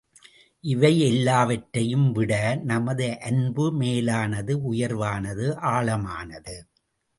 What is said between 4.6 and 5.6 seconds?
உயர்வானது